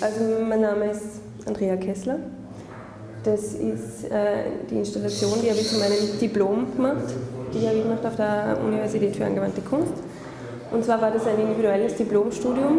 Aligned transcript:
Also 0.00 0.20
mein 0.48 0.60
Name 0.60 0.90
ist 0.90 1.20
Andrea 1.46 1.76
Kessler. 1.76 2.18
Das 3.24 3.40
ist 3.54 4.04
äh, 4.10 4.44
die 4.70 4.76
Installation, 4.76 5.32
die 5.42 5.50
habe 5.50 5.60
ich 5.60 5.68
zu 5.68 5.78
meinem 5.78 6.18
Diplom 6.20 6.74
gemacht. 6.76 7.14
Die 7.52 7.66
habe 7.66 7.78
ich 7.78 7.82
gemacht 7.82 8.06
auf 8.06 8.16
der 8.16 8.58
Universität 8.64 9.16
für 9.16 9.24
angewandte 9.24 9.60
Kunst. 9.62 9.94
Und 10.70 10.84
zwar 10.84 11.00
war 11.00 11.10
das 11.10 11.26
ein 11.26 11.40
individuelles 11.40 11.96
Diplomstudium 11.96 12.78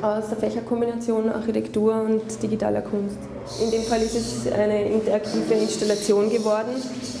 aus 0.00 0.28
der 0.28 0.38
Fächerkombination 0.38 1.28
Architektur 1.28 2.02
und 2.02 2.42
digitaler 2.42 2.82
Kunst. 2.82 3.18
In 3.62 3.70
dem 3.70 3.82
Fall 3.82 4.02
ist 4.02 4.16
es 4.16 4.52
eine 4.52 4.88
interaktive 4.88 5.54
Installation 5.54 6.30
geworden, 6.30 6.70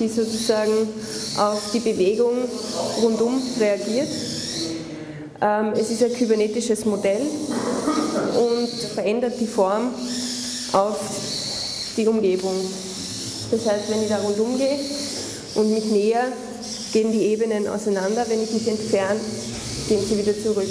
die 0.00 0.08
sozusagen 0.08 0.72
auf 1.38 1.70
die 1.72 1.80
Bewegung 1.80 2.32
rundum 3.02 3.40
reagiert. 3.60 4.08
Ähm, 5.40 5.72
es 5.74 5.90
ist 5.90 6.02
ein 6.02 6.12
kybernetisches 6.12 6.84
Modell 6.84 7.22
und 8.36 8.68
verändert 8.94 9.34
die 9.40 9.46
Form 9.46 9.94
auf 10.72 10.98
die 11.96 12.06
Umgebung. 12.06 12.54
Das 13.50 13.66
heißt, 13.66 13.90
wenn 13.90 14.02
ich 14.02 14.08
da 14.08 14.18
rundum 14.18 14.56
gehe 14.58 14.78
und 15.54 15.72
mich 15.72 15.84
näher, 15.86 16.24
gehen 16.92 17.12
die 17.12 17.22
Ebenen 17.22 17.68
auseinander. 17.68 18.24
Wenn 18.28 18.42
ich 18.42 18.50
mich 18.52 18.66
entferne, 18.68 19.20
gehen 19.88 20.00
sie 20.08 20.18
wieder 20.18 20.34
zurück. 20.40 20.68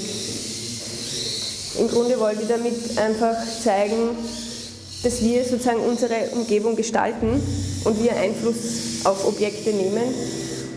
Im 1.80 1.88
Grunde 1.88 2.20
wollte 2.20 2.42
ich 2.42 2.48
damit 2.48 2.98
einfach 2.98 3.36
zeigen, 3.64 4.10
dass 5.04 5.22
wir 5.22 5.44
sozusagen 5.44 5.80
unsere 5.80 6.30
Umgebung 6.34 6.76
gestalten 6.76 7.42
und 7.86 8.04
wir 8.04 8.16
Einfluss 8.16 9.04
auf 9.04 9.28
Objekte 9.28 9.72
nehmen. 9.72 10.14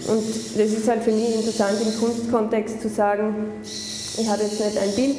Und 0.06 0.24
das 0.56 0.70
ist 0.70 0.88
halt 0.88 1.02
für 1.02 1.12
mich 1.12 1.34
interessant 1.34 1.78
im 1.80 1.98
Kunstkontext 1.98 2.80
zu 2.80 2.88
sagen, 2.88 3.52
ich 4.18 4.28
habe 4.28 4.42
jetzt 4.42 4.60
nicht 4.60 4.78
ein 4.78 4.94
Bild, 4.94 5.16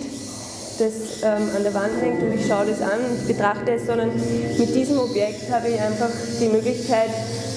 das 0.78 1.24
ähm, 1.24 1.50
an 1.56 1.64
der 1.64 1.74
Wand 1.74 2.02
hängt 2.02 2.22
und 2.22 2.34
ich 2.34 2.48
schaue 2.48 2.66
das 2.66 2.82
an 2.82 3.00
und 3.10 3.28
betrachte 3.28 3.74
es, 3.74 3.86
sondern 3.86 4.12
mit 4.58 4.76
diesem 4.76 5.00
Objekt 5.00 5.52
habe 5.52 5.70
ich 5.70 5.80
einfach 5.80 6.10
die 6.40 6.48
Möglichkeit, 6.48 7.10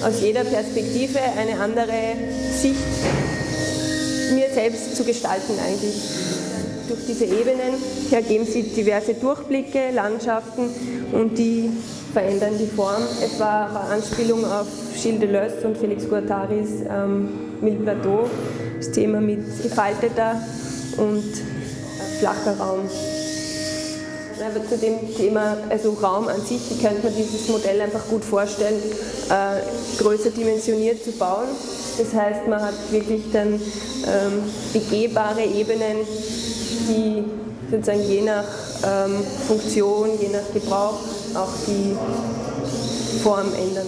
aus 0.03 0.21
jeder 0.21 0.43
Perspektive 0.43 1.19
eine 1.37 1.59
andere 1.59 2.15
Sicht 2.53 2.79
mir 4.33 4.49
selbst 4.53 4.95
zu 4.95 5.03
gestalten 5.03 5.53
eigentlich 5.65 5.95
durch 6.89 7.05
diese 7.05 7.25
Ebenen 7.25 7.75
ergeben 8.09 8.45
sich 8.45 8.73
diverse 8.73 9.13
Durchblicke, 9.13 9.91
Landschaften 9.93 10.69
und 11.11 11.37
die 11.37 11.69
verändern 12.11 12.53
die 12.59 12.65
Form. 12.65 13.03
Es 13.23 13.39
war 13.39 13.69
eine 13.69 13.95
Anspielung 13.95 14.43
auf 14.43 14.67
Gilles 14.99 15.19
Deleuze 15.19 15.67
und 15.67 15.77
Felix 15.77 16.09
Guattaris 16.09 16.81
ähm, 16.89 17.29
Mille 17.61 17.77
Plateau, 17.77 18.27
das 18.77 18.91
Thema 18.91 19.21
mit 19.21 19.61
gefalteter 19.61 20.41
und 20.97 21.23
flacher 22.19 22.57
Raum. 22.59 22.89
Aber 24.39 24.67
zu 24.67 24.77
dem 24.77 25.15
Thema, 25.15 25.57
also 25.69 25.91
Raum 26.01 26.27
an 26.27 26.41
sich, 26.41 26.61
wie 26.69 26.81
könnte 26.81 27.03
man 27.03 27.13
dieses 27.15 27.49
Modell 27.49 27.81
einfach 27.81 28.07
gut 28.09 28.23
vorstellen, 28.23 28.81
äh, 29.29 30.01
größer 30.01 30.29
dimensioniert 30.29 31.03
zu 31.03 31.11
bauen. 31.11 31.47
Das 31.97 32.13
heißt, 32.13 32.47
man 32.47 32.61
hat 32.61 32.73
wirklich 32.91 33.23
dann 33.33 33.53
ähm, 33.55 34.43
begehbare 34.71 35.43
Ebenen, 35.43 35.97
die 36.87 37.25
sozusagen 37.69 38.09
je 38.09 38.21
nach 38.21 38.45
ähm, 38.85 39.17
Funktion, 39.45 40.09
je 40.19 40.29
nach 40.29 40.53
Gebrauch 40.53 40.99
auch 41.35 41.53
die 41.67 41.97
Form 43.21 43.53
ändern. 43.53 43.87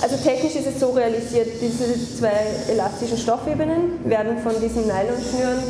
Also 0.00 0.16
technisch 0.16 0.56
ist 0.56 0.66
es 0.66 0.80
so 0.80 0.90
realisiert, 0.90 1.48
diese 1.60 2.18
zwei 2.18 2.32
elastischen 2.68 3.18
Stoffebenen 3.18 4.00
werden 4.04 4.38
von 4.38 4.52
diesen 4.60 4.82
Nylonschnüren 4.86 5.62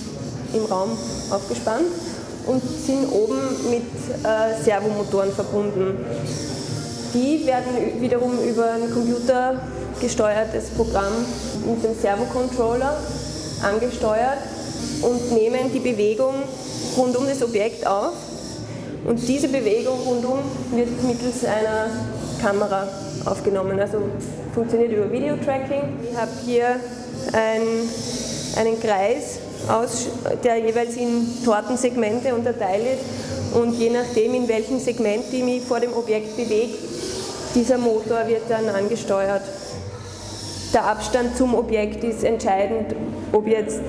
im 0.54 0.64
Raum 0.64 0.90
aufgespannt 1.30 1.86
und 2.46 2.62
sind 2.62 3.10
oben 3.12 3.38
mit 3.70 3.82
äh, 3.82 4.62
Servomotoren 4.62 5.32
verbunden. 5.32 6.04
Die 7.14 7.46
werden 7.46 8.00
wiederum 8.00 8.38
über 8.42 8.72
ein 8.72 8.90
computergesteuertes 8.90 10.70
Programm 10.70 11.12
mit 11.66 11.84
dem 11.84 11.94
Servocontroller 12.00 12.96
angesteuert 13.62 14.38
und 15.02 15.32
nehmen 15.32 15.70
die 15.72 15.78
Bewegung 15.78 16.34
rund 16.96 17.16
um 17.16 17.26
das 17.26 17.42
Objekt 17.42 17.86
auf. 17.86 18.12
Und 19.04 19.26
diese 19.28 19.48
Bewegung 19.48 19.98
rundum 20.06 20.38
wird 20.74 21.02
mittels 21.02 21.44
einer 21.44 21.88
Kamera 22.40 22.88
aufgenommen. 23.24 23.78
Also 23.78 23.98
funktioniert 24.54 24.92
über 24.92 25.10
Videotracking. 25.10 25.82
Ich 26.10 26.16
habe 26.16 26.30
hier 26.44 26.76
ein, 27.32 27.62
einen 28.56 28.80
Kreis, 28.80 29.38
aus, 29.68 30.08
der 30.42 30.58
jeweils 30.58 30.96
in 30.96 31.26
Tortensegmente 31.44 32.34
unterteilt 32.34 32.82
ist. 32.82 33.56
Und 33.56 33.74
je 33.78 33.90
nachdem, 33.90 34.34
in 34.34 34.48
welchem 34.48 34.78
Segment 34.78 35.24
ich 35.30 35.44
mich 35.44 35.62
vor 35.62 35.80
dem 35.80 35.92
Objekt 35.92 36.36
bewege, 36.36 36.74
dieser 37.54 37.76
Motor 37.78 38.26
wird 38.26 38.42
dann 38.48 38.68
angesteuert. 38.68 39.42
Der 40.72 40.84
Abstand 40.84 41.36
zum 41.36 41.54
Objekt 41.54 42.02
ist 42.02 42.24
entscheidend, 42.24 42.94
ob 43.30 43.46
jetzt 43.46 43.82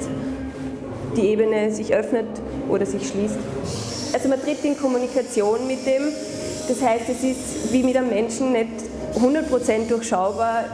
die 1.15 1.27
Ebene 1.27 1.71
sich 1.71 1.93
öffnet 1.93 2.27
oder 2.69 2.85
sich 2.85 3.07
schließt. 3.07 3.37
Also 4.13 4.27
man 4.27 4.41
tritt 4.41 4.63
in 4.65 4.77
Kommunikation 4.77 5.65
mit 5.65 5.85
dem. 5.85 6.03
Das 6.67 6.81
heißt, 6.81 7.05
es 7.09 7.23
ist 7.23 7.71
wie 7.71 7.83
mit 7.83 7.95
einem 7.95 8.09
Menschen 8.09 8.51
nicht 8.51 8.67
100% 9.15 9.87
durchschaubar, 9.87 10.65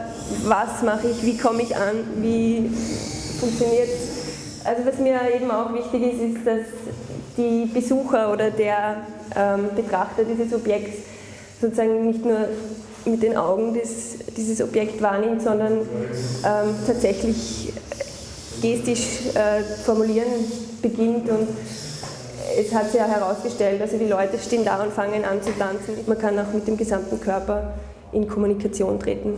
was 0.45 0.81
mache 0.83 1.07
ich, 1.09 1.23
wie 1.25 1.37
komme 1.37 1.63
ich 1.63 1.75
an, 1.75 2.03
wie 2.21 2.69
funktioniert 3.39 3.87
es. 3.87 4.18
Also 4.63 4.85
was 4.85 4.99
mir 4.99 5.19
eben 5.35 5.49
auch 5.51 5.73
wichtig 5.73 6.13
ist, 6.13 6.21
ist, 6.21 6.45
dass 6.45 6.65
die 7.37 7.65
Besucher 7.65 8.31
oder 8.33 8.51
der 8.51 8.97
ähm, 9.35 9.69
Betrachter 9.75 10.23
dieses 10.23 10.53
Objekts 10.53 10.97
sozusagen 11.61 12.05
nicht 12.05 12.25
nur 12.25 12.47
mit 13.05 13.23
den 13.23 13.37
Augen 13.37 13.73
des, 13.73 14.17
dieses 14.35 14.61
Objekt 14.61 15.01
wahrnimmt, 15.01 15.41
sondern 15.41 15.73
ähm, 15.73 16.75
tatsächlich 16.85 17.73
gestisch 18.61 19.33
äh, 19.35 19.63
formulieren 19.85 20.27
beginnt 20.81 21.29
und 21.29 21.47
es 22.57 22.73
hat 22.73 22.91
sich 22.91 22.99
ja 22.99 23.07
herausgestellt, 23.07 23.81
also 23.81 23.97
die 23.97 24.07
Leute 24.07 24.37
stehen 24.37 24.65
da 24.65 24.81
und 24.81 24.91
fangen 24.91 25.23
an 25.23 25.41
zu 25.41 25.51
tanzen. 25.51 25.93
Man 26.07 26.17
kann 26.17 26.37
auch 26.39 26.51
mit 26.53 26.67
dem 26.67 26.77
gesamten 26.77 27.21
Körper 27.21 27.73
in 28.11 28.27
Kommunikation 28.27 28.99
treten. 28.99 29.35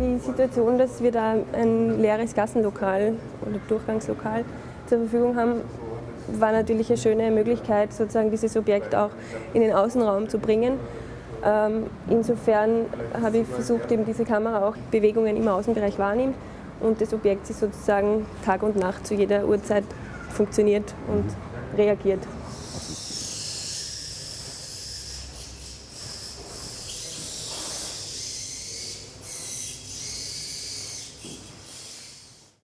Die 0.00 0.18
Situation, 0.18 0.76
dass 0.76 1.00
wir 1.00 1.12
da 1.12 1.36
ein 1.52 2.00
leeres 2.00 2.34
Gassenlokal 2.34 3.12
oder 3.42 3.60
Durchgangslokal 3.68 4.44
zur 4.86 4.98
Verfügung 4.98 5.36
haben, 5.36 5.60
war 6.32 6.50
natürlich 6.50 6.88
eine 6.88 6.98
schöne 6.98 7.30
Möglichkeit, 7.30 7.92
sozusagen 7.92 8.32
dieses 8.32 8.56
Objekt 8.56 8.92
auch 8.92 9.10
in 9.52 9.60
den 9.60 9.72
Außenraum 9.72 10.28
zu 10.28 10.38
bringen. 10.38 10.80
Ähm, 11.44 11.84
insofern 12.08 12.86
habe 13.22 13.38
ich 13.38 13.46
versucht, 13.46 13.92
eben 13.92 14.04
diese 14.04 14.24
Kamera 14.24 14.66
auch 14.66 14.76
Bewegungen 14.90 15.36
im 15.36 15.46
Außenbereich 15.46 15.96
wahrnimmt 15.96 16.34
und 16.80 17.00
das 17.00 17.14
Objekt 17.14 17.48
ist 17.48 17.60
sozusagen 17.60 18.26
Tag 18.44 18.64
und 18.64 18.74
Nacht 18.74 19.06
zu 19.06 19.14
jeder 19.14 19.46
Uhrzeit 19.46 19.84
funktioniert 20.30 20.92
und 21.06 21.78
reagiert. 21.78 22.20